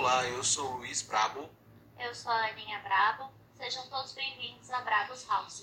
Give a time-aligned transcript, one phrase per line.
[0.00, 1.46] Olá, eu sou o Luiz Brabo.
[1.98, 3.30] Eu sou a Aninha Brabo.
[3.54, 5.60] Sejam todos bem-vindos a Brabos House.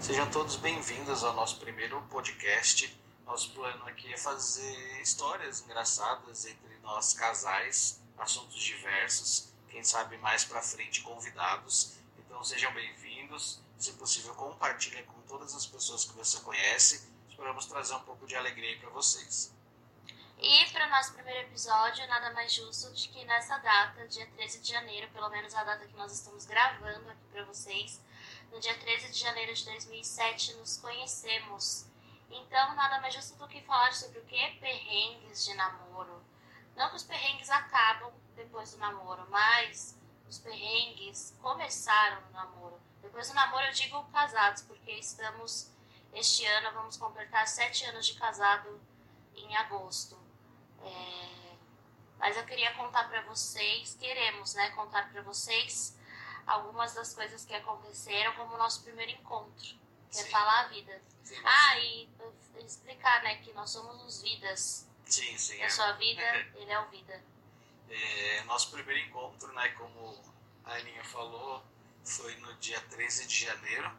[0.00, 3.00] Sejam todos bem-vindos ao nosso primeiro podcast.
[3.24, 10.44] Nosso plano aqui é fazer histórias engraçadas entre nós casais, assuntos diversos, quem sabe mais
[10.44, 11.96] pra frente convidados.
[12.18, 13.60] Então sejam bem-vindos.
[13.78, 17.08] Se possível, compartilhem com todas as pessoas que você conhece.
[17.30, 19.56] Esperamos trazer um pouco de alegria para vocês.
[20.40, 24.60] E para o nosso primeiro episódio, nada mais justo de que nessa data, dia 13
[24.60, 28.00] de janeiro, pelo menos a data que nós estamos gravando aqui para vocês,
[28.52, 31.86] no dia 13 de janeiro de 2007, nos conhecemos.
[32.30, 34.50] Então, nada mais justo do que falar sobre o que?
[34.60, 36.22] Perrengues de namoro.
[36.76, 39.98] Não que os perrengues acabam depois do namoro, mas
[40.28, 42.80] os perrengues começaram no namoro.
[43.02, 45.72] Depois do namoro, eu digo casados, porque estamos,
[46.12, 48.80] este ano, vamos completar sete anos de casado
[49.34, 50.27] em agosto.
[50.82, 51.56] É,
[52.18, 55.96] mas eu queria contar para vocês, queremos, né, contar para vocês
[56.46, 59.76] algumas das coisas que aconteceram como o nosso primeiro encontro,
[60.10, 60.30] que é Sim.
[60.30, 61.02] falar a vida.
[61.22, 62.08] Sim, Ah, e
[62.64, 64.88] explicar, né, que nós somos os vidas.
[65.04, 65.56] sim, sim.
[65.62, 66.22] Eu sou a vida,
[66.56, 67.22] ele é o vida.
[67.88, 70.22] É, nosso primeiro encontro, né, como
[70.64, 71.62] a Aninha falou,
[72.04, 73.90] foi no dia 13 de janeiro.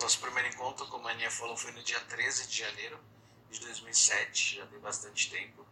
[0.00, 3.00] Nosso primeiro encontro, como a Aninha falou, foi no dia 13 de janeiro
[3.50, 5.66] de 2007, já tem bastante tempo.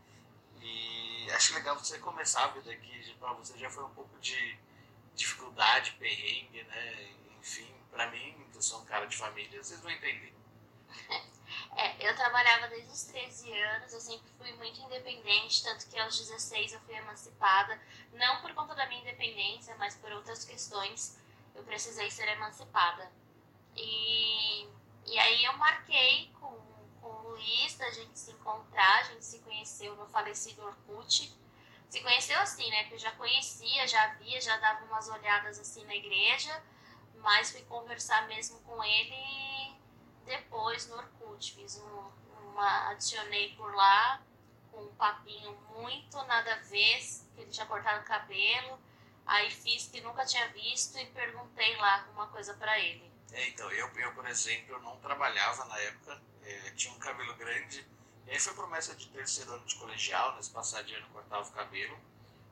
[0.61, 4.59] E acho legal você começar vida aqui, para você já foi um pouco de
[5.15, 7.15] dificuldade, perrengue, né?
[7.39, 10.35] Enfim, para mim, que eu sou um cara de família, vocês vão entender.
[11.77, 16.19] É, eu trabalhava desde os 13 anos, eu sempre fui muito independente, tanto que aos
[16.19, 17.81] 16 eu fui emancipada,
[18.13, 21.19] não por conta da minha independência, mas por outras questões,
[21.55, 23.13] eu precisei ser emancipada.
[23.77, 24.69] E,
[25.07, 26.59] e aí eu marquei com,
[27.01, 31.33] com o Luiz da gente se encontrar, a gente se conheceu no falecido Orkut.
[31.89, 32.85] Se conheceu assim, né?
[32.85, 36.62] Que eu já conhecia, já via, já dava umas olhadas assim na igreja,
[37.17, 39.77] mas fui conversar mesmo com ele
[40.25, 41.55] depois no Orkut.
[41.55, 42.11] Fiz um,
[42.50, 42.91] uma.
[42.91, 44.23] adicionei por lá
[44.73, 46.99] com um papinho muito nada a ver,
[47.34, 48.79] que ele tinha cortado o cabelo.
[49.25, 53.11] Aí fiz que nunca tinha visto e perguntei lá uma coisa pra ele.
[53.32, 57.87] É, então, eu, eu, por exemplo, não trabalhava na época, é, tinha um cabelo grande,
[58.26, 61.53] e aí foi promessa de terceiro ano de colegial, nesse passado de ano cortava o
[61.53, 61.98] cabelo,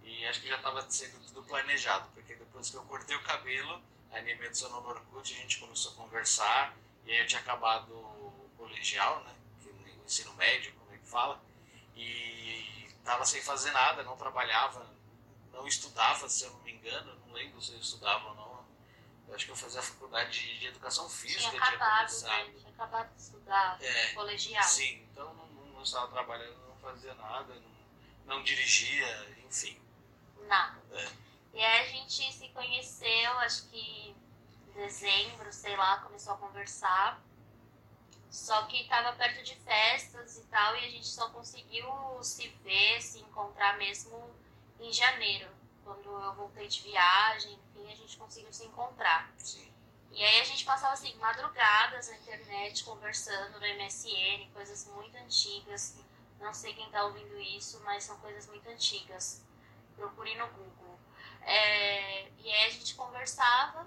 [0.03, 3.83] e acho que já estava sendo tudo planejado, porque depois que eu cortei o cabelo,
[4.13, 7.41] a Aninha me adicionou no Orkut, a gente começou a conversar, e aí eu tinha
[7.41, 11.43] acabado o colegial, né, no ensino médio, como é que fala,
[11.97, 14.87] e estava sem fazer nada, não trabalhava,
[15.53, 18.44] não estudava, se eu não me engano, não lembro se eu estudava ou não,
[19.29, 22.47] eu acho que eu fazia a faculdade de, educação física, tinha acabado, começado.
[22.47, 22.55] né?
[22.59, 24.63] Tinha acabado de estudar É, colegial.
[24.65, 29.81] Sim, então não, não, não estava trabalhando, não fazia nada, não, não dirigia, enfim.
[30.47, 30.81] Nada.
[30.93, 31.09] É.
[31.55, 34.15] E aí a gente se conheceu, acho que
[34.69, 37.23] em dezembro, sei lá, começou a conversar.
[38.31, 41.87] Só que estava perto de festas e tal, e a gente só conseguiu
[42.21, 44.29] se ver, se encontrar mesmo
[44.81, 45.49] em janeiro.
[45.85, 49.31] Quando eu voltei de viagem, enfim, a gente conseguiu se encontrar.
[49.39, 49.73] Sim.
[50.11, 55.97] E aí a gente passava assim, madrugadas na internet, conversando no MSN, coisas muito antigas.
[56.41, 59.45] Não sei quem tá ouvindo isso, mas são coisas muito antigas.
[59.97, 60.99] Procure no Google.
[61.43, 63.87] É, e aí a gente conversava,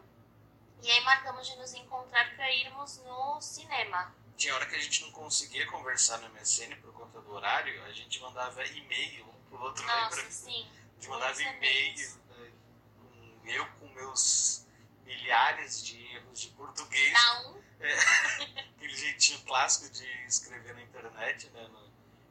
[0.83, 4.13] e aí marcamos de nos encontrar para irmos no cinema.
[4.35, 7.91] Tinha hora que a gente não conseguia conversar no MSN por conta do horário, a
[7.91, 10.31] gente mandava e-mail um pro outro, Nossa, lembra?
[10.31, 10.69] sim.
[10.97, 12.15] Gente mandava e-mails.
[12.27, 12.51] né,
[12.99, 14.65] com, eu com meus
[15.05, 17.61] milhares de erros de português, Dá um.
[18.75, 21.87] aquele jeitinho clássico de escrever na internet, né, no-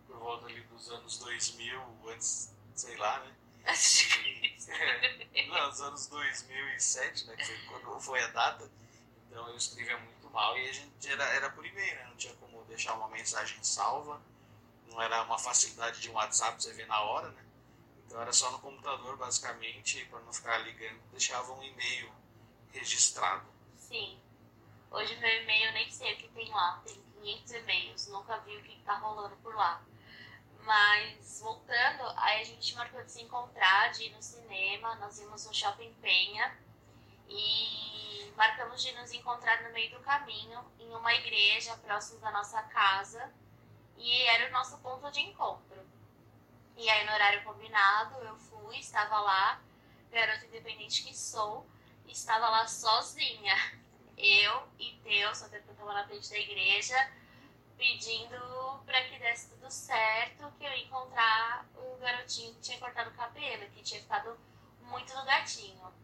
[0.06, 3.34] por volta ali dos anos 2000, antes, sei lá, né?
[4.68, 8.70] É, não, nos anos 2007, né, que foi quando foi a data,
[9.28, 12.34] então eu escrevia muito mal e a gente era, era por e-mail, né, não tinha
[12.34, 14.20] como deixar uma mensagem salva,
[14.88, 17.44] não era uma facilidade de um WhatsApp você ver na hora, né,
[18.06, 22.10] então era só no computador basicamente, para não ficar ligando, deixava um e-mail
[22.72, 23.46] registrado.
[23.76, 24.18] Sim.
[24.90, 26.80] Hoje meu e-mail eu nem sei o que tem lá.
[26.84, 28.06] Tem 500 e-mails.
[28.08, 29.82] Nunca vi o que tá rolando por lá.
[30.62, 34.94] Mas voltando, aí a gente marcou de se encontrar, de ir no cinema.
[34.96, 36.56] Nós íamos no Shopping Penha.
[37.28, 42.62] E marcamos de nos encontrar no meio do caminho, em uma igreja próximo da nossa
[42.62, 43.32] casa.
[43.96, 45.85] E era o nosso ponto de encontro.
[46.76, 49.60] E aí, no horário combinado, eu fui, estava lá,
[50.10, 51.66] garota independente que sou,
[52.06, 53.54] estava lá sozinha.
[54.16, 57.12] Eu e Deus, até porque eu estava na frente da igreja,
[57.78, 63.10] pedindo pra que desse tudo certo, que eu ia encontrar o garotinho que tinha cortado
[63.10, 64.38] o cabelo, que tinha ficado
[64.82, 65.94] muito no gatinho.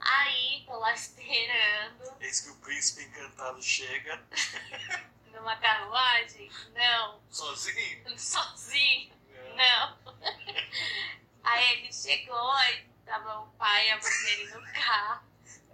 [0.00, 2.16] Aí, tô lá esperando.
[2.20, 4.22] Eis que o príncipe encantado chega.
[5.32, 6.48] Numa carruagem?
[6.72, 7.20] Não.
[7.30, 8.04] Sozinho?
[8.18, 9.12] Sozinho?
[9.54, 9.98] Não.
[11.44, 15.24] Aí ele chegou e tava o pai e a mãe dele no carro.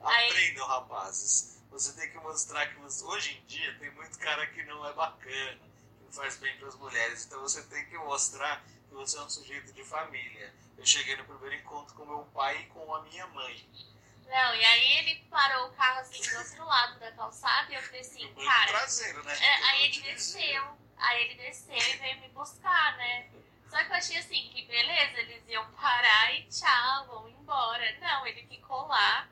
[0.03, 0.31] Aí...
[0.31, 1.63] Aprendam, rapazes.
[1.71, 3.05] Você tem que mostrar que você...
[3.05, 5.61] hoje em dia tem muito cara que não é bacana,
[5.99, 7.27] que não faz bem para as mulheres.
[7.27, 10.53] Então você tem que mostrar que você é um sujeito de família.
[10.77, 13.69] Eu cheguei no primeiro encontro com meu pai e com a minha mãe.
[14.27, 17.83] Não, e aí ele parou o carro assim do outro lado da calçada e eu
[17.83, 18.69] falei assim, cara.
[18.69, 19.37] traseiro, né?
[19.41, 20.79] É, aí ele desceu.
[20.97, 23.29] Aí ele desceu e veio me buscar, né?
[23.71, 27.97] Só que eu achei assim, que beleza, eles iam parar e tchau, vão embora.
[28.01, 29.29] Não, ele ficou lá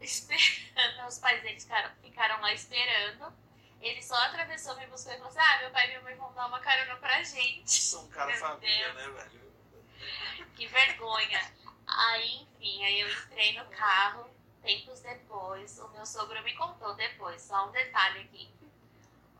[0.00, 1.08] esperando.
[1.08, 3.32] Os pais dele ficaram, ficaram lá esperando.
[3.80, 6.32] Ele só atravessou, me buscou e falou assim: Ah, meu pai e minha mãe vão
[6.32, 7.72] dar uma carona pra gente.
[7.72, 9.16] São um cara Meu família, Deus.
[9.16, 10.50] né, velho?
[10.54, 11.52] Que vergonha.
[11.88, 14.30] Aí, enfim, aí eu entrei no carro.
[14.62, 18.54] Tempos depois, o meu sogro me contou depois, só um detalhe aqui.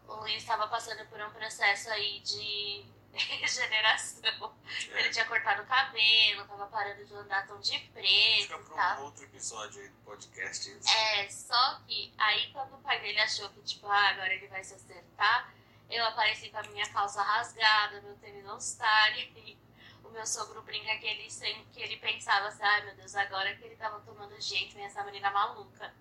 [0.08, 2.86] O Luiz estava passando por um processo aí de
[3.18, 4.56] regeneração.
[4.94, 9.00] Ele tinha cortado o cabelo, tava parando de andar tão de preto Fica tal.
[9.00, 10.70] um outro episódio aí do podcast.
[10.70, 10.88] isso.
[10.90, 14.62] É, só que aí quando o pai dele achou que, tipo, ah, agora ele vai
[14.62, 15.52] se acertar,
[15.88, 19.58] eu apareci com a minha calça rasgada, meu tênis não star, e
[20.04, 21.28] o meu sogro brinca que ele,
[21.72, 25.02] que ele pensava assim, ai meu Deus, agora que ele tava tomando jeito, vem essa
[25.04, 25.92] menina maluca.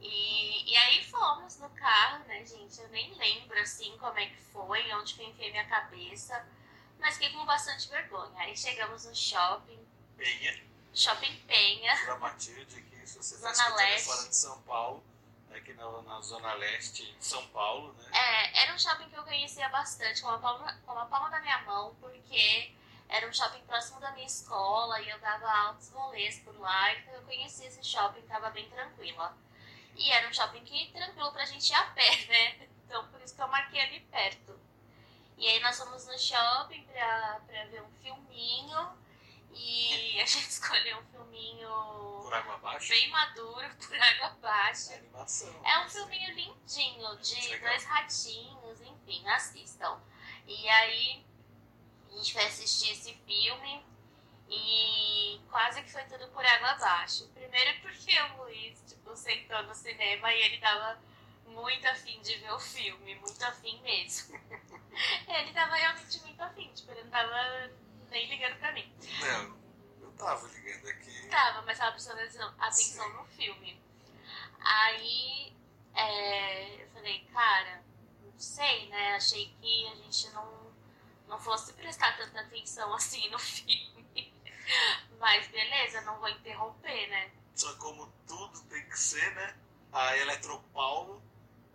[0.00, 2.80] E, e aí fomos no carro, né, gente?
[2.80, 6.46] Eu nem lembro assim como é que foi, onde que eu enfiei minha cabeça,
[6.98, 8.32] mas fiquei com bastante vergonha.
[8.38, 10.62] Aí chegamos no shopping, Penha,
[10.94, 12.06] shopping Penha.
[12.06, 14.06] da Matilde, que se você está Zona escutando é Leste.
[14.06, 15.04] fora de São Paulo,
[15.50, 18.10] aqui na, na Zona Leste de São Paulo, né?
[18.12, 21.40] É, era um shopping que eu conhecia bastante, com a palma, com a palma da
[21.40, 22.72] minha mão, porque
[23.08, 27.14] era um shopping próximo da minha escola e eu dava altos rolês por lá, então
[27.14, 29.36] eu conhecia esse shopping, tava bem tranquila.
[29.96, 32.68] E era um shopping que tranquilo pra gente ir a pé, né?
[32.84, 34.58] Então por isso que eu marquei ali perto.
[35.38, 38.98] E aí nós fomos no shopping pra, pra ver um filminho
[39.52, 41.68] e a gente escolheu um filminho
[42.22, 42.88] Por água abaixo.
[42.88, 44.92] bem maduro, por água abaixo.
[44.92, 45.60] É animação.
[45.64, 47.70] É um filminho lindinho, de Legal.
[47.70, 50.00] dois ratinhos, enfim, assistam.
[50.46, 51.24] E aí,
[52.10, 53.84] a gente foi assistir esse filme
[54.48, 57.28] e quase que foi tudo por água abaixo.
[57.34, 60.98] Primeiro porque o Luiz, tipo, sentou no cinema e ele tava
[61.46, 64.38] muito afim de ver o filme, muito afim mesmo.
[65.28, 67.70] ele tava realmente muito afim, tipo, ele não tava
[68.10, 68.92] nem ligando pra mim.
[69.20, 69.58] Não,
[70.02, 71.28] eu tava ligando aqui.
[71.28, 72.20] Tava, mas tava prestando
[72.58, 73.12] atenção, Sim.
[73.14, 73.82] no filme.
[74.60, 75.56] Aí
[75.94, 77.82] é, eu falei, cara,
[78.22, 79.14] não sei, né?
[79.14, 80.72] Achei que a gente não,
[81.28, 84.34] não fosse prestar tanta atenção assim no filme.
[85.18, 87.30] Mas beleza, não vou interromper, né?
[87.54, 89.56] Só como tudo tem que ser, né?
[89.96, 91.22] A Eletropaulo,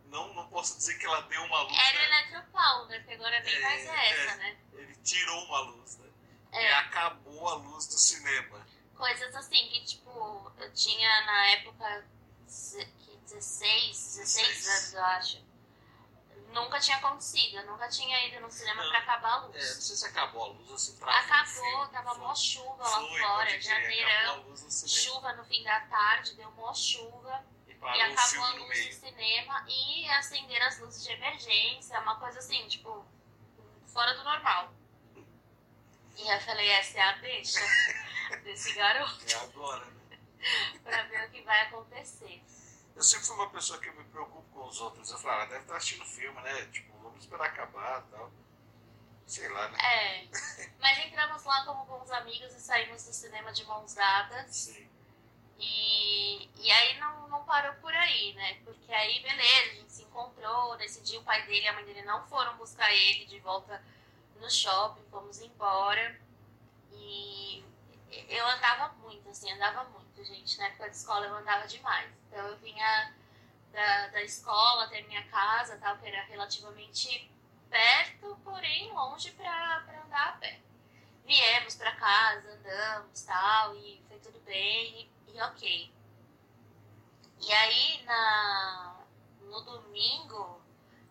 [0.06, 2.06] não, não posso dizer que ela deu uma luz, Era né?
[2.22, 3.00] Eletropaulo, né?
[3.00, 4.36] Que agora nem É, mais é essa, é.
[4.38, 4.58] né?
[4.74, 6.08] Ele tirou uma luz, né?
[6.54, 8.68] E É, acabou a luz do cinema.
[8.96, 12.06] coisas assim que, tipo, eu tinha na época
[12.46, 14.68] que 16, 16 16.
[14.68, 15.52] anos, eu acho.
[16.54, 18.90] Nunca tinha acontecido, eu nunca tinha ido no cinema Não.
[18.90, 19.64] pra acabar a É, não luz.
[19.84, 21.88] sei se acabou a luz assim pra ver o Acabou, filme.
[21.94, 26.52] tava Foi- mó chuva lá Foi, fora, janeirão, luz chuva no fim da tarde, deu
[26.52, 27.44] mó chuva.
[27.82, 32.68] E acabou a luz do cinema e acenderam as luzes de emergência, uma coisa assim,
[32.68, 33.04] tipo,
[33.88, 34.72] fora do normal.
[36.16, 37.60] E eu falei, essa é a deixa
[38.44, 40.20] desse garoto É agora, né?
[40.84, 42.44] pra ver o que vai acontecer.
[42.96, 45.10] Eu sempre fui uma pessoa que me preocupo com os outros.
[45.10, 46.66] Eu falo, ah, deve estar assistindo filme, né?
[46.68, 48.32] Tipo, vamos esperar acabar e tal.
[49.26, 49.78] Sei lá, né?
[49.80, 50.28] É,
[50.78, 54.56] mas entramos lá como bons amigos e saímos do cinema de mãos dadas.
[54.56, 54.91] Sim.
[55.62, 58.56] E, e aí não, não parou por aí, né?
[58.66, 62.02] Porque aí, beleza, a gente se encontrou, decidiu, o pai dele e a mãe dele
[62.02, 63.82] não foram buscar ele de volta
[64.38, 66.20] no shopping, fomos embora.
[66.92, 67.64] E
[68.28, 70.58] eu andava muito, assim, andava muito, gente.
[70.58, 72.12] Na época de escola eu andava demais.
[72.28, 73.14] Então eu vinha
[73.72, 77.32] da, da escola até minha casa, tal, que era relativamente
[77.70, 80.60] perto, porém longe pra andar a pé.
[81.26, 85.92] Viemos pra casa, andamos tal, e foi tudo bem, e, e ok.
[87.42, 89.02] E aí na,
[89.42, 90.62] no domingo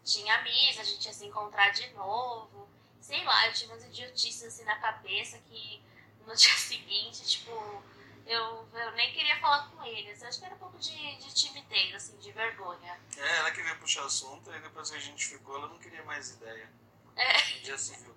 [0.05, 2.69] tinha missa, a gente ia se encontrar de novo.
[3.01, 5.83] Sei lá, eu tinha umas idiotices assim na cabeça que
[6.27, 7.83] no dia seguinte, tipo,
[8.27, 10.23] Eu, eu nem queria falar com eles.
[10.23, 13.01] Acho que era um pouco de, de timidez, assim, de vergonha.
[13.17, 16.31] É, ela queria puxar assunto e depois que a gente ficou, ela não queria mais
[16.31, 16.71] ideia.
[17.17, 17.59] É.
[17.59, 18.15] Um dia se viu.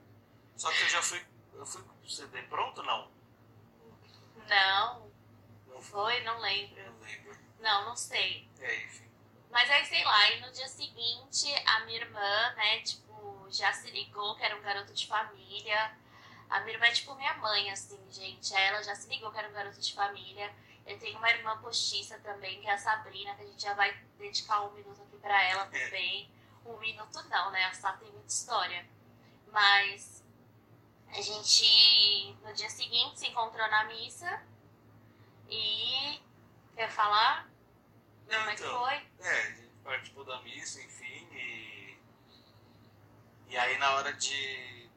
[0.55, 1.25] Só que eu já fui.
[1.53, 2.83] Eu fui com o CD pronto?
[2.83, 3.09] Não,
[4.47, 5.12] Não
[5.83, 6.23] foi?
[6.23, 6.83] Não lembro.
[6.83, 7.37] Não lembro.
[7.59, 8.49] Não, não sei.
[8.59, 9.09] É, enfim.
[9.49, 13.91] Mas aí, sei lá, e no dia seguinte, a minha irmã, né, tipo, já se
[13.91, 15.95] ligou que era um garoto de família.
[16.49, 18.53] A minha irmã é tipo minha mãe, assim, gente.
[18.55, 20.53] Ela já se ligou que era um garoto de família.
[20.85, 23.95] Eu tenho uma irmã postiça também, que é a Sabrina, que a gente já vai
[24.17, 26.29] dedicar um minuto aqui pra ela também.
[26.65, 27.65] Um minuto não, né?
[27.65, 28.85] A Sá tem muita história.
[29.51, 30.23] Mas
[31.09, 34.41] a gente, no dia seguinte, se encontrou na missa.
[35.53, 36.21] E.
[36.75, 37.47] Quer falar?
[38.27, 38.79] Não, Como é que então.
[38.79, 38.93] foi?
[39.19, 41.97] É, a gente participou da missa, enfim, e.
[43.49, 44.89] E aí na hora de.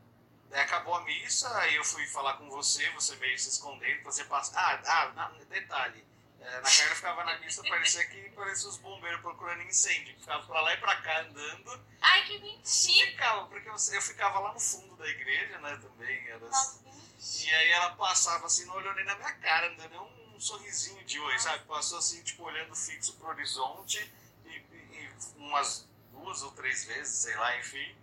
[0.49, 4.25] Daí acabou a missa, aí eu fui falar com você, você meio se escondendo, você
[4.25, 4.59] passa.
[4.59, 4.81] Ah,
[5.17, 6.05] ah detalhe.
[6.41, 10.19] é, na Carla ficava na missa, parecia que parecia os bombeiros procurando incêndio.
[10.19, 11.85] Ficava pra lá e pra cá andando.
[12.01, 13.11] Ai, que mentira!
[13.11, 16.29] Ficava, porque eu, ficava lá no fundo da igreja, né, também.
[16.29, 17.51] Era, Nossa, mentira.
[17.51, 19.99] e aí ela passava assim, não olhou nem na minha cara, não deu nem
[20.37, 21.65] um, sorrisinho de oi, sabe?
[21.65, 23.99] Passou assim, tipo, olhando fixo pro horizonte
[24.45, 27.97] e, e- umas duas ou três vezes, sei lá, enfim.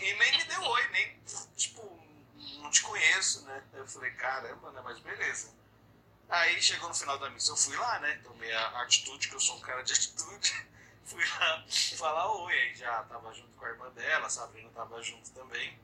[0.00, 1.18] E nem me deu oi, nem,
[1.56, 1.82] tipo,
[2.58, 3.62] não te conheço, né?
[3.72, 4.80] Eu falei, caramba, né?
[4.84, 5.50] Mas beleza.
[6.28, 8.20] Aí chegou no final da missa, eu fui lá, né?
[8.22, 10.70] Tomei a atitude, que eu sou um cara de atitude.
[11.04, 11.64] Fui lá
[11.96, 15.76] falar oi, aí já tava junto com a irmã dela, a Sabrina tava junto também.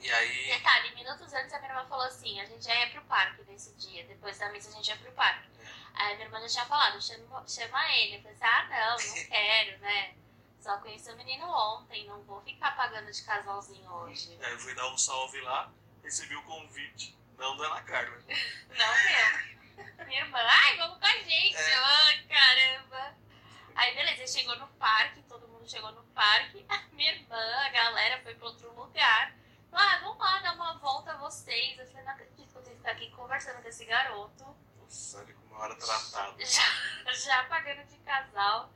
[0.00, 0.46] E aí.
[0.46, 3.74] Detalhe, minutos antes a minha irmã falou assim, a gente já ia pro parque nesse
[3.74, 5.48] dia, depois da missa a gente ia pro parque.
[5.94, 8.16] Aí a minha irmã já tinha falado, chama, chama ele.
[8.16, 10.14] Eu falei assim, ah não, não quero, né?
[10.60, 14.36] Só conheci o menino ontem, não vou ficar pagando de casalzinho hoje.
[14.42, 15.70] Aí eu fui dar um salve lá,
[16.02, 18.16] recebi o convite, não da Ana Carla.
[18.76, 20.06] Não meu.
[20.06, 21.56] Minha irmã, ai, vamos com a gente.
[21.56, 21.74] É.
[21.74, 23.14] Ai, caramba.
[23.74, 26.64] Aí beleza, chegou no parque, todo mundo chegou no parque.
[26.68, 29.34] A minha irmã, a galera foi pra outro lugar.
[29.78, 31.78] Ah, vamos lá dar uma volta vocês.
[31.78, 34.56] Eu falei, não acredito que eu tenho que ficar aqui conversando com esse garoto.
[34.80, 36.36] Nossa, olha como eu era tratado.
[36.44, 38.70] Já, já pagando de casal.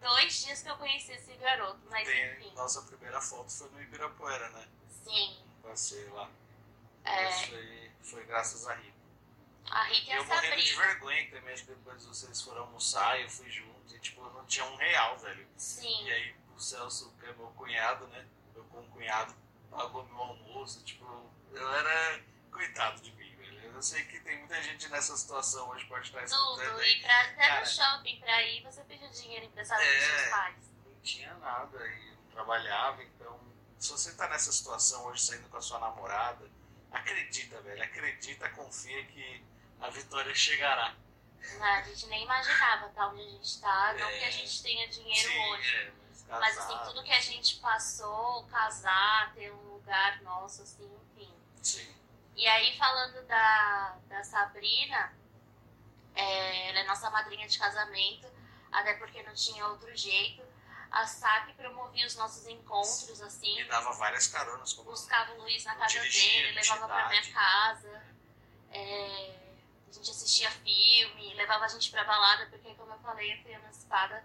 [0.00, 2.52] Dois dias que eu conheci esse garoto, mas Tem, enfim.
[2.54, 4.68] nossa primeira foto foi no Ibirapuera, né?
[5.04, 5.42] Sim.
[5.62, 6.30] Passei lá.
[7.04, 8.96] É, foi, foi graças a Rita.
[9.70, 10.86] a Rita e a eu morrendo de Sabrina.
[10.86, 14.44] vergonha também, acho que depois vocês foram almoçar, eu fui junto, e tipo, eu não
[14.44, 15.48] tinha um real, velho.
[15.56, 16.04] Sim.
[16.04, 18.26] E aí o Celso, que é meu cunhado, né?
[18.54, 19.34] Meu concunhado,
[19.70, 21.04] pagou meu almoço, tipo,
[21.52, 22.20] eu era
[22.50, 23.60] coitado de mim, velho.
[23.74, 26.80] Eu sei que tem muita gente nessa situação hoje, pode estar escutando Tudo.
[26.80, 26.92] aí.
[26.98, 27.60] E pra, até Cara.
[27.60, 29.94] no shopping pra ir, você pediu dinheiro emprestado É.
[29.96, 30.56] dos seus pais.
[30.84, 33.38] não tinha nada e não trabalhava, então
[33.78, 36.50] se você tá nessa situação hoje saindo com a sua namorada,
[36.90, 39.44] acredita, velho, acredita, confia que
[39.80, 40.94] a vitória chegará.
[41.38, 41.60] Né?
[41.68, 44.18] A gente nem imaginava tá onde a gente tá, não É.
[44.18, 45.75] que a gente tenha dinheiro Sim, hoje.
[46.28, 51.32] É, mas, assim, tudo que a gente passou, casar, ter um lugar nosso, assim, enfim.
[51.62, 51.94] Sim.
[52.34, 55.12] E aí, falando da, da Sabrina,
[56.14, 58.26] é, ela é nossa madrinha de casamento,
[58.72, 60.42] até porque não tinha outro jeito.
[60.90, 65.64] A SAP promovia os nossos encontros, assim, E dava várias caronas como buscava o Luiz
[65.64, 68.02] na casa dirigia, dele, levava pra minha casa.
[68.70, 69.36] É,
[69.88, 73.52] a gente assistia filme, levava a gente pra balada, porque como eu falei, eu fui
[73.52, 74.24] emancipada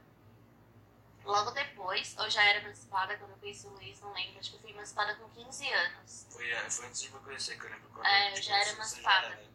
[1.24, 4.56] logo depois, ou já era emancipada quando eu conheci o Luiz, não lembro, acho que
[4.58, 6.28] eu fui emancipada com 15 anos.
[6.30, 8.58] Foi, é, foi antes de me conhecer, que eu lembro quando É, eu eu já
[8.58, 9.28] era emancipada.
[9.28, 9.52] era.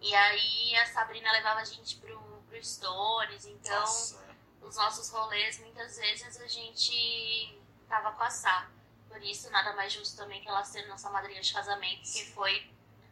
[0.00, 2.18] E aí a Sabrina levava a gente pro,
[2.48, 4.24] pro Stones, então Nossa,
[4.62, 8.70] os nossos rolês, muitas vezes a gente tava com a Sá.
[9.08, 12.70] Por isso, nada mais justo também que ela ser nossa madrinha de casamento, que foi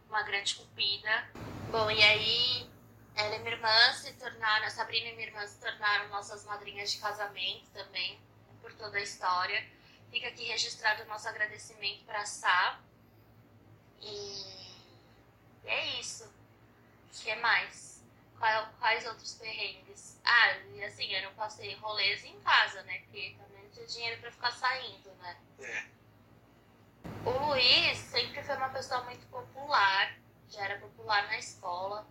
[0.08, 1.28] uma grande cupida.
[1.70, 2.70] Bom, e aí
[3.18, 6.92] ela e minha irmã se tornaram, a Sabrina e minha irmã se tornaram nossas madrinhas
[6.92, 8.20] de casamento também,
[8.62, 9.66] por toda a história.
[10.10, 12.78] Fica aqui registrado o nosso agradecimento pra Sá.
[14.00, 14.44] E
[15.64, 16.24] é isso.
[16.24, 18.02] O que mais?
[18.38, 20.20] Qual- quais outros perrengues?
[20.24, 23.00] Ah, e assim, eu não passei rolês em casa, né?
[23.00, 25.36] Porque também não tinha dinheiro pra ficar saindo, né?
[25.60, 25.86] é.
[27.24, 30.16] O Luiz sempre foi uma pessoa muito popular,
[30.48, 32.06] já era popular na escola.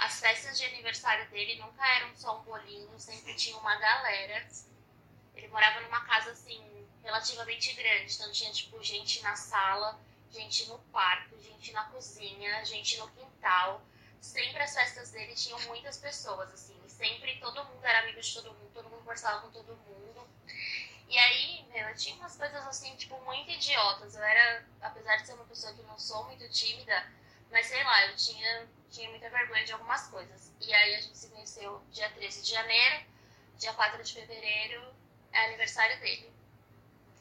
[0.00, 4.48] As festas de aniversário dele nunca eram só um bolinho, sempre tinha uma galera.
[5.34, 10.78] Ele morava numa casa assim, relativamente grande, então tinha tipo gente na sala, gente no
[10.90, 13.82] quarto, gente na cozinha, gente no quintal.
[14.22, 18.54] Sempre as festas dele tinham muitas pessoas, assim, sempre todo mundo era amigo de todo
[18.54, 20.26] mundo, todo mundo conversava com todo mundo.
[21.08, 24.14] E aí, meu, eu tinha umas coisas assim, tipo, muito idiotas.
[24.14, 27.19] Eu era, apesar de ser uma pessoa que não sou muito tímida,
[27.50, 30.52] mas sei lá, eu tinha tinha muita vergonha de algumas coisas.
[30.60, 33.06] E aí a gente se conheceu dia 13 de janeiro,
[33.56, 34.94] dia 4 de fevereiro
[35.32, 36.32] é aniversário dele.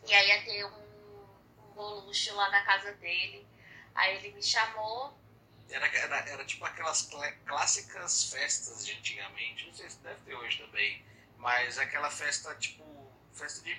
[0.08, 3.48] E aí ia ter um, um bolucho lá na casa dele.
[3.94, 5.18] Aí ele me chamou.
[5.70, 10.34] Era, era, era tipo aquelas cl clássicas festas de antigamente, não sei se deve ter
[10.34, 11.06] hoje também,
[11.38, 12.84] mas aquela festa tipo,
[13.34, 13.76] festa de,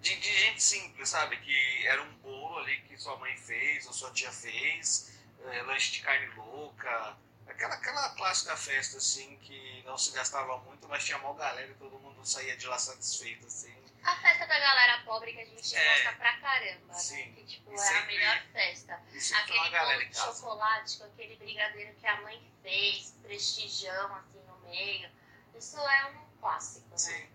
[0.00, 1.36] de, de gente simples, sabe?
[1.38, 5.15] Que era um bolo ali que sua mãe fez ou sua tia fez
[5.52, 10.88] é, lanche de carne louca, aquela, aquela clássica festa assim que não se gastava muito,
[10.88, 13.74] mas tinha mó galera e todo mundo saía de lá satisfeito assim.
[14.02, 16.94] A festa da galera pobre que a gente é, gosta pra caramba, né?
[16.94, 17.26] sim.
[17.26, 17.34] né?
[17.34, 18.94] Que tipo, é a melhor festa.
[18.94, 25.10] Aquele bolo de chocolate com aquele brigadeiro que a mãe fez, prestigião assim no meio.
[25.56, 26.98] Isso é um clássico, né?
[26.98, 27.28] Sim.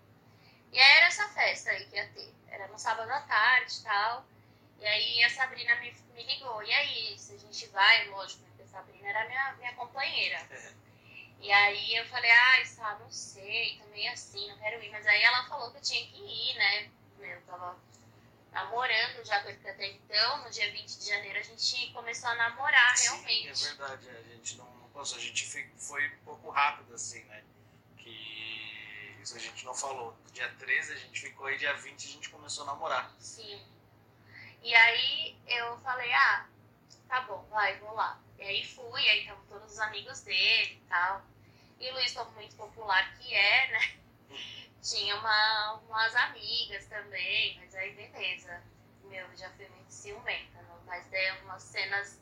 [0.72, 2.34] E aí era essa festa aí que ia ter.
[2.48, 4.26] Era no sábado à tarde e tal.
[4.82, 8.62] E aí a Sabrina me, me ligou, e aí, se a gente vai, lógico, porque
[8.62, 10.38] a Sabrina era minha, minha companheira.
[10.50, 10.72] É.
[11.40, 14.90] E aí eu falei, ah, está, não sei, também assim, não quero ir.
[14.90, 16.90] Mas aí ela falou que eu tinha que ir, né?
[17.20, 17.78] Eu tava
[18.50, 22.96] namorando já, porque até então, no dia 20 de janeiro, a gente começou a namorar
[22.96, 23.64] Sim, realmente.
[23.64, 25.46] É verdade, a gente não, não passou, a gente
[25.76, 27.44] foi um pouco rápido assim, né?
[27.98, 30.16] Que isso a gente não falou.
[30.32, 33.14] Dia 13 a gente ficou e dia 20 a gente começou a namorar.
[33.20, 33.64] Sim.
[34.62, 36.46] E aí eu falei, ah,
[37.08, 38.20] tá bom, vai, vou lá.
[38.38, 41.22] E aí fui, aí estavam todos os amigos dele e tal.
[41.80, 43.98] E o Luiz, como muito popular que é, né?
[44.80, 48.62] Tinha uma, umas amigas também, mas aí beleza.
[49.04, 50.80] Meu, já fui muito ciumenta, não?
[50.86, 52.20] mas dei algumas cenas.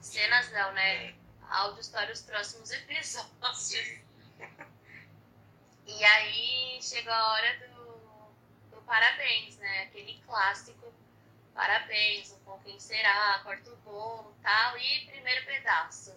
[0.00, 1.14] Cenas não, né?
[1.48, 4.00] Áudios para os próximos episódios.
[5.86, 9.82] E aí chegou a hora do, do parabéns, né?
[9.82, 10.92] Aquele clássico
[11.54, 16.14] parabéns, com quem será, corta o bolo tal, e primeiro pedaço.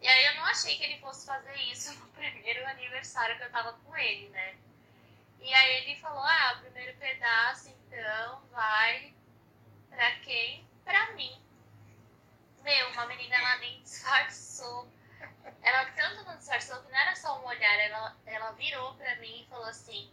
[0.00, 3.50] E aí eu não achei que ele fosse fazer isso no primeiro aniversário que eu
[3.50, 4.56] tava com ele, né?
[5.40, 9.14] E aí ele falou, ah, o primeiro pedaço então vai
[9.88, 10.66] pra quem?
[10.84, 11.40] Pra mim.
[12.62, 14.88] Meu, uma menina ela nem disfarçou.
[15.62, 19.42] Ela tanto não disfarçou que não era só um olhar, ela, ela virou pra mim
[19.42, 20.12] e falou assim,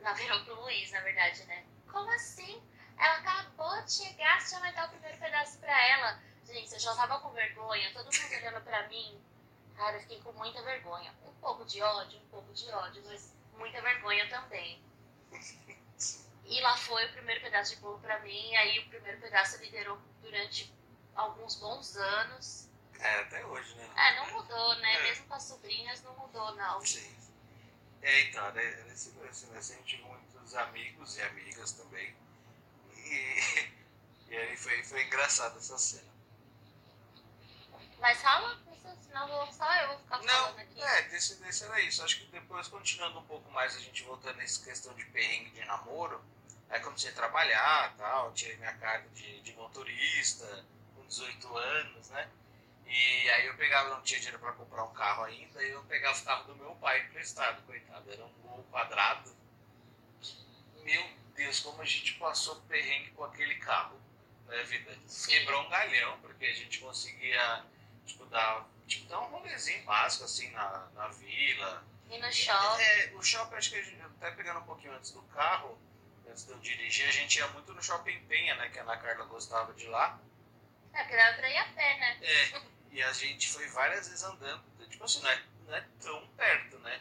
[0.00, 1.64] ela virou pro Luiz, na verdade, né?
[1.90, 2.62] Como assim?
[2.98, 3.82] Ela acabou
[4.60, 6.22] vai dar o primeiro pedaço pra ela.
[6.44, 9.20] Gente, eu já tava com vergonha, todo mundo olhando pra mim.
[9.76, 11.14] Cara, eu fiquei com muita vergonha.
[11.24, 14.82] Um pouco de ódio, um pouco de ódio, mas muita vergonha também.
[16.44, 20.00] E lá foi o primeiro pedaço de bolo pra mim, aí o primeiro pedaço liderou
[20.20, 20.72] durante
[21.14, 22.68] alguns bons anos.
[22.98, 23.88] É, até hoje, né?
[23.96, 24.94] É, não mudou, né?
[24.94, 25.02] É.
[25.02, 26.84] Mesmo com as sobrinhas, não mudou, não.
[26.84, 27.16] Sim.
[28.02, 32.16] É, então, né, nesse, nesse, nesse, muitos amigos e amigas também
[33.10, 33.70] e,
[34.30, 36.08] e aí foi, foi engraçado essa cena.
[37.98, 38.56] Mas fala,
[39.02, 40.80] senão vou, só eu vou ficar Não, falando aqui.
[40.80, 42.02] É, desse, desse era isso.
[42.02, 45.64] Acho que depois, continuando um pouco mais, a gente voltando nessa questão de perrengue de
[45.64, 46.24] namoro,
[46.70, 50.64] aí comecei a trabalhar tal, tirei minha carga de, de motorista,
[50.94, 52.30] com 18 anos, né?
[52.86, 56.18] E aí eu pegava, não tinha dinheiro para comprar um carro ainda, e eu pegava
[56.18, 58.10] o carro do meu pai emprestado, coitado.
[58.10, 59.34] Era um gol quadrado.
[60.82, 64.00] Meu Deus, como a gente passou perrengue com aquele carro,
[64.64, 64.96] vida?
[65.26, 67.64] Quebrou um galhão, porque a gente conseguia,
[68.06, 71.84] tipo, dar, tipo, dar um rolezinho básico, assim, na, na vila.
[72.08, 72.82] E no shopping?
[72.82, 75.78] É, o shopping, acho que a gente, até pegando um pouquinho antes do carro,
[76.28, 78.96] antes de eu dirigir, a gente ia muito no shopping Penha, né, que a Ana
[78.96, 80.18] Carla gostava de lá.
[80.92, 82.18] É, porque dava pra ir a pé, né?
[82.22, 86.26] É, e a gente foi várias vezes andando, tipo assim, não é, não é tão
[86.36, 87.00] perto, né?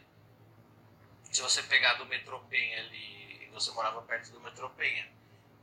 [1.32, 3.20] Se você pegar do metrô Penha ali
[3.60, 5.08] você morava perto do metrô Penha.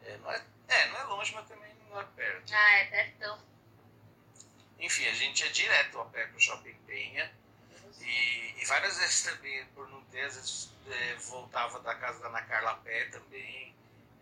[0.04, 2.52] É, não é, é, não é longe, mas também é perto.
[2.54, 3.38] Ah, é perto.
[4.78, 7.32] Enfim, a gente ia direto a pé pro Shopping Penha.
[8.00, 12.28] E, e, várias vezes também, por não ter, às vezes é, voltava da casa da
[12.28, 13.74] Ana Carla a pé também.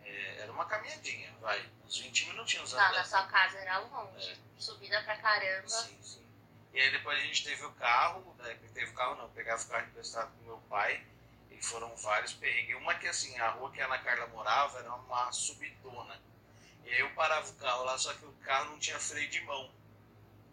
[0.03, 2.73] É, era uma caminhadinha, vai, uns 20 minutinhos.
[2.73, 4.37] Não, na sua casa era longe, é.
[4.57, 5.67] subida pra caramba.
[5.67, 6.25] Sim, sim.
[6.73, 9.67] E aí depois a gente teve o carro, né, teve o carro não, pegava o
[9.67, 11.05] carro emprestado com meu pai
[11.49, 12.75] e foram vários perrengues.
[12.75, 16.19] Uma que assim, a rua que a Ana Carla morava era uma subidona.
[16.85, 19.41] E aí eu parava o carro lá, só que o carro não tinha freio de
[19.41, 19.71] mão.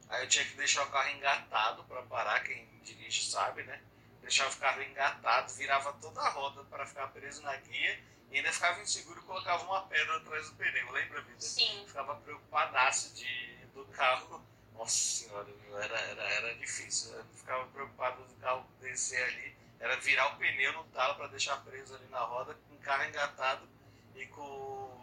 [0.09, 3.81] Aí eu tinha que deixar o carro engatado para parar, quem dirige sabe, né?
[4.21, 8.53] Deixava o carro engatado, virava toda a roda para ficar preso na guia e ainda
[8.53, 11.41] ficava inseguro e colocava uma pedra atrás do pneu, lembra, vida?
[11.41, 11.85] Sim.
[11.87, 14.43] Ficava preocupadaço de, do carro.
[14.75, 17.13] Nossa senhora, era, era, era difícil.
[17.13, 21.57] Eu ficava preocupado do carro descer ali era virar o pneu no talo para deixar
[21.65, 23.69] preso ali na roda, com o carro engatado
[24.15, 25.02] e com,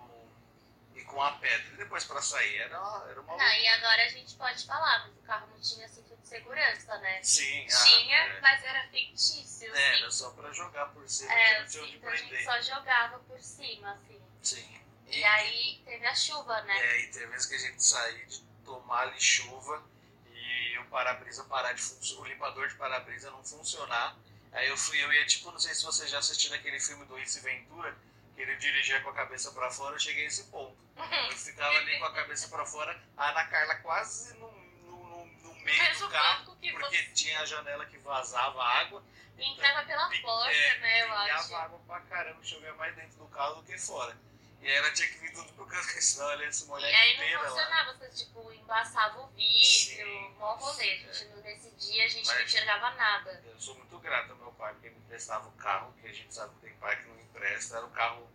[1.00, 1.74] e com a pedra.
[1.74, 2.78] E depois para sair era,
[3.10, 3.38] era uma.
[3.38, 6.98] Não, e agora a gente pode falar, mas o carro não tinha cinto de segurança,
[7.00, 7.24] né?
[7.24, 8.42] Sim, Tinha, ah, é.
[8.42, 10.02] mas era fictício, É, assim.
[10.02, 12.46] era só pra jogar por cima, É, não tinha onde então a gente prender.
[12.46, 14.22] só jogava por cima, assim.
[14.44, 14.80] Sim.
[15.08, 16.78] E aí teve a chuva, né?
[16.80, 19.84] É, e teve vezes que a gente saía de tomar ali chuva
[20.32, 24.16] e o para-brisa parar de funcionar, o limpador de para-brisa não funcionar.
[24.52, 27.18] Aí eu fui, eu ia tipo, não sei se você já assistiu aquele filme do
[27.20, 27.96] Ace Ventura,
[28.42, 30.78] ele dirigia com a cabeça pra fora, eu cheguei a esse ponto.
[30.98, 35.26] Eu ficava ali com a cabeça pra fora, a Ana Carla quase no, no, no-
[35.26, 39.04] no meio do carro, porque você tinha a janela que vazava água.
[39.38, 41.04] entrava pela porta, é, né?
[41.04, 41.56] Eu acho.
[41.56, 44.18] água pra caramba, chovia mais dentro do carro do que fora.
[44.62, 46.68] E aí ela tinha que vir tudo pro canto, porque senão ela ia se E
[46.68, 50.84] molhar aí inteira não funcionava, você tipo, embaçava o vidro, mó rolê.
[50.84, 53.42] A gente, nesse dia a gente não Mas- enxergava nada.
[53.46, 56.12] Eu sou muito grato ao meu pai, porque ele me emprestava o carro, que a
[56.14, 57.78] gente sabe que tem pai que não empresta.
[57.78, 58.28] Era um carro,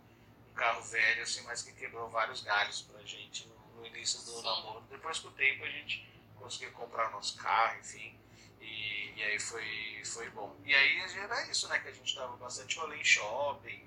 [0.49, 4.31] um carro velho, assim, mas que quebrou vários galhos pra gente no, no início do
[4.39, 4.43] Sim.
[4.43, 4.81] namoro.
[4.89, 6.03] Depois, com o tempo, a gente
[6.35, 8.19] conseguiu comprar o nosso carro, enfim.
[8.59, 10.55] E, e aí foi, foi bom.
[10.65, 11.77] E aí era isso, né?
[11.79, 13.85] Que a gente dava bastante rolê em shopping.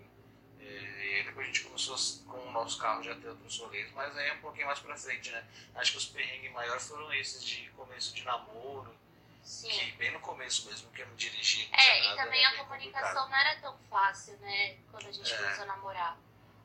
[0.61, 1.97] é, E depois a gente começou
[2.27, 4.97] com o nosso carro já ter outros rolês, mas aí é um pouquinho mais pra
[4.97, 5.45] frente, né?
[5.75, 8.95] Acho que os perrengues maiores foram esses de começo de namoro,
[9.43, 9.69] Sim.
[9.71, 11.69] que bem no começo mesmo, que eu não dirigia.
[11.71, 13.31] não É, e também a comunicação complicado.
[13.31, 14.77] não era tão fácil, né?
[14.91, 15.37] Quando a gente É.
[15.37, 16.19] começou a namorar.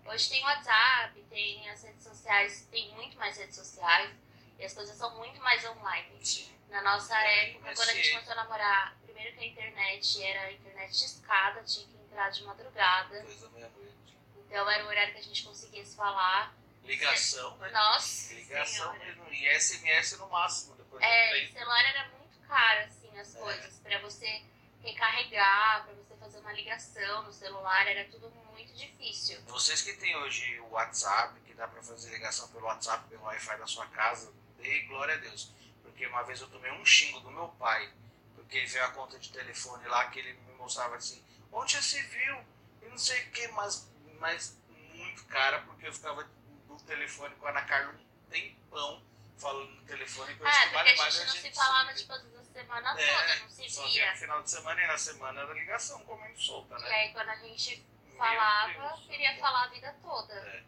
[0.06, 4.12] Hoje tem WhatsApp, tem as redes sociais, tem muito mais redes sociais
[4.60, 6.26] e as coisas são muito mais online.
[6.26, 6.52] Sim.
[6.70, 10.42] Na nossa É, época, quando a gente começou a namorar, primeiro que a internet era
[10.42, 13.16] a internet de escada, tinha que entrar de madrugada.
[13.20, 14.18] Depois da meia-noite.
[14.38, 16.54] Então era o horário que a gente conseguia se falar.
[16.84, 17.70] Ligação, né?
[17.72, 19.00] Nossa Ligação senhora.
[19.00, 19.34] mesmo.
[19.34, 20.76] E SMS no máximo.
[20.76, 21.52] Depois É, tem.
[21.54, 23.40] celular era muito caro, assim, as É.
[23.40, 23.80] coisas.
[23.80, 24.42] Pra você
[24.82, 29.42] recarregar, pra você fazer uma ligação no celular, era tudo muito difícil.
[29.48, 33.58] Vocês que têm hoje o WhatsApp, que dá pra fazer ligação pelo WhatsApp, pelo Wi-Fi
[33.58, 35.52] da sua casa, dê glória a Deus.
[35.82, 37.92] Porque uma vez eu tomei um xingo do meu pai,
[38.36, 42.02] porque ele veio a conta de telefone lá, que ele me mostrava assim, onde você
[42.04, 42.38] viu?
[42.82, 44.58] E não sei o que, mas, mas
[44.94, 46.28] muito cara, porque eu ficava
[46.68, 49.04] no telefone com a Ana Carla um tempão
[49.38, 51.98] falando no telefone, que eu É, porque a gente a não se gente falava, se-
[52.00, 52.18] tipo, a
[52.54, 54.12] semana É, toda, não se Só via.
[54.12, 56.90] no final de semana e na semana era ligação comendo solta, E né?
[56.96, 57.86] aí quando a gente
[58.18, 60.34] falava, queria falar a vida toda.
[60.34, 60.64] É.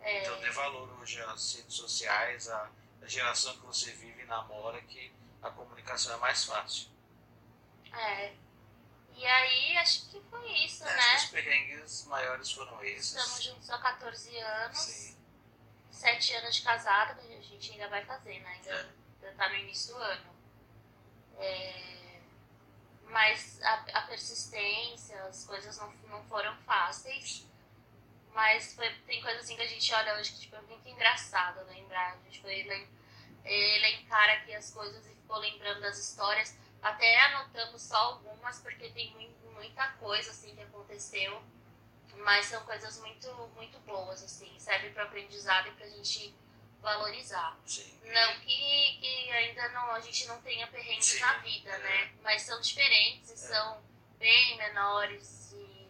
[0.00, 2.70] É, Então dê valor hoje às redes sociais, à,
[3.02, 6.88] à geração que você vive e namora, que a comunicação é mais fácil.
[7.92, 8.32] é.
[9.14, 11.16] E aí, acho que foi isso, Acho que né?
[11.16, 13.16] os perrengues maiores foram esses.
[13.16, 15.16] Estamos juntos há 14 anos, Sim.
[15.90, 18.48] 7 anos de casado, que a gente ainda vai fazer, né?
[18.52, 19.26] Ainda, É.
[19.26, 20.37] ainda tá no início do ano.
[21.38, 22.20] É,
[23.10, 27.46] Mas a, a persistência, as coisas não, não foram fáceis.
[28.34, 31.64] Mas foi- tem coisa assim que a gente olha hoje que tipo, é muito engraçado
[31.66, 32.14] lembrar.
[32.14, 32.88] A gente foi elen-
[33.44, 36.56] elencar aqui as coisas e ficou lembrando das histórias.
[36.82, 41.42] Até anotamos só algumas, porque tem mui- muita coisa assim que aconteceu.
[42.18, 44.52] Mas são coisas muito, muito boas, assim.
[44.58, 46.34] Serve para aprendizado e pra gente
[46.80, 47.58] valorizar.
[47.66, 47.98] Sim.
[48.04, 51.78] Não que, que ainda não, a gente não tenha perrengues Sim, na vida, é.
[51.78, 52.12] né?
[52.22, 53.82] Mas são diferentes e são
[54.18, 55.88] bem menores e,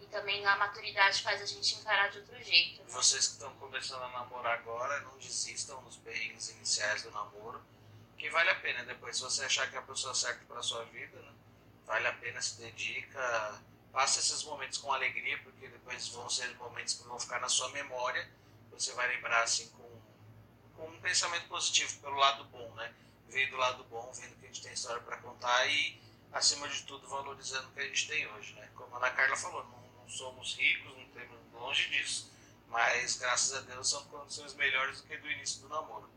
[0.00, 2.82] e também a maturidade faz a gente encarar de outro jeito.
[2.82, 2.88] né?
[2.88, 7.60] Vocês que estão começando a namorar agora, não desistam nos perrengues iniciais do namoro,
[8.16, 8.84] que vale a pena.
[8.84, 11.32] Depois, se você achar que é a pessoa certa para sua vida, né?
[11.86, 13.60] vale a pena, se dedica,
[13.92, 17.70] passa esses momentos com alegria, porque depois vão ser momentos que vão ficar na sua
[17.70, 18.28] memória.
[18.78, 20.00] Você vai lembrar assim com,
[20.76, 22.94] com um pensamento positivo pelo lado bom, né?
[23.28, 26.00] Veio do lado bom, vendo que a gente tem história para contar e,
[26.32, 28.70] acima de tudo, valorizando o que a gente tem hoje, né?
[28.76, 32.32] Como a Ana Carla falou, não, não somos ricos, não temos longe disso.
[32.68, 36.08] Mas, graças a Deus, são condições melhores do que do início do namoro.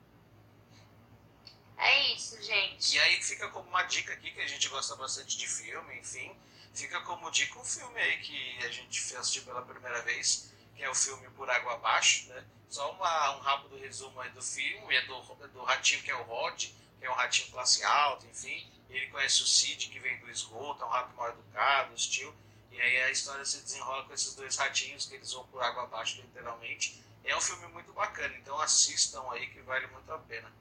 [1.77, 2.95] É isso, gente.
[2.95, 6.35] E aí fica como uma dica aqui, que a gente gosta bastante de filme, enfim.
[6.75, 10.89] Fica como dica um filme aí que a gente assistiu pela primeira vez, que é
[10.89, 12.43] o filme Por Água Abaixo, né?
[12.67, 15.21] Só uma, um rápido resumo do filme, é do,
[15.53, 16.59] do ratinho que é o Rod,
[16.97, 18.67] que é um ratinho classe alta, enfim.
[18.89, 22.33] Ele conhece o Cid, que vem do esgoto, é um rato mal educado, hostil.
[22.71, 25.83] E aí a história se desenrola com esses dois ratinhos que eles vão por água
[25.83, 26.99] abaixo, literalmente.
[27.23, 30.51] É um filme muito bacana, então assistam aí que vale muito a pena.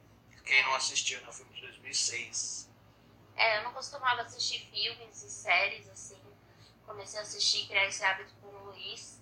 [0.45, 1.29] Quem não assistiu, né?
[1.31, 2.69] O filme de 2006.
[3.37, 6.21] É, eu não costumava assistir filmes e séries assim.
[6.85, 9.20] Comecei a assistir, criar esse hábito com o Luiz.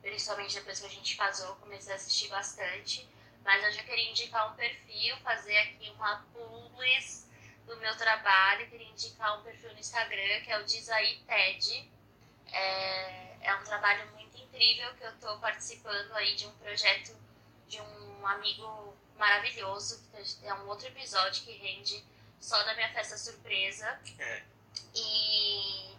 [0.00, 3.08] Principalmente depois que a gente casou, comecei a assistir bastante.
[3.44, 7.28] Mas eu já queria indicar um perfil, fazer aqui uma publis
[7.66, 8.68] do meu trabalho.
[8.68, 11.90] Queria indicar um perfil no Instagram, que é o Dizaí TED.
[12.52, 17.16] É, é um trabalho muito incrível que eu estou participando aí de um projeto
[17.68, 22.04] de um amigo maravilhoso, que é um outro episódio que rende
[22.40, 24.00] só da minha festa surpresa.
[24.18, 24.42] É.
[24.94, 25.89] E,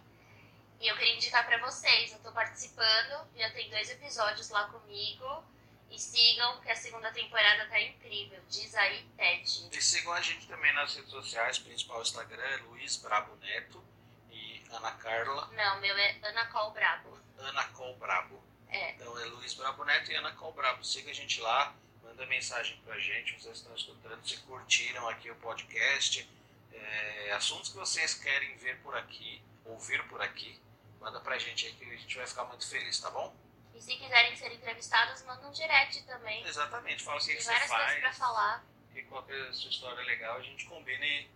[0.82, 2.12] e eu queria indicar pra vocês.
[2.12, 5.44] Eu tô participando, já tem dois episódios lá comigo.
[5.88, 8.40] E sigam, que a segunda temporada tá incrível.
[8.48, 9.68] Diz aí, Ted.
[9.70, 13.84] E sigam a gente também nas redes sociais, principal Instagram é Luiz Brabo Neto
[14.30, 15.48] e Ana Carla.
[15.52, 17.16] Não, meu é Ana Col Brabo.
[17.38, 18.42] Ana Col Brabo.
[18.68, 18.92] É.
[18.92, 20.82] Então é Luiz Brabo Neto e Ana Col Brabo.
[20.82, 25.36] Siga a gente lá, manda mensagem pra gente, vocês estão escutando, se curtiram aqui o
[25.36, 26.28] podcast,
[26.72, 30.58] é, assuntos que vocês querem ver por aqui, ouvir por aqui,
[31.02, 33.34] manda pra gente aí que a gente vai ficar muito feliz, tá bom?
[33.74, 36.44] E se quiserem ser entrevistados, manda um direct também.
[36.46, 38.64] Exatamente, fala o que, Tem que você várias coisas pra faz, falar.
[38.94, 41.30] e qual é a sua história legal, a gente combina e,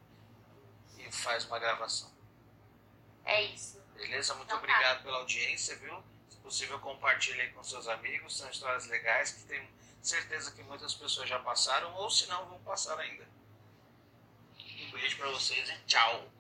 [0.99, 2.15] e faz uma gravação.
[3.25, 3.81] É isso.
[3.95, 4.35] Beleza?
[4.35, 4.63] Muito Então tá.
[4.65, 6.03] obrigado pela audiência, viu?
[6.29, 8.37] Se possível, compartilhe aí com seus amigos.
[8.37, 9.69] São histórias legais que tenho
[10.03, 13.27] certeza que muitas pessoas já passaram, ou se não, vão passar ainda.
[14.87, 16.31] Um beijo pra vocês e tchau!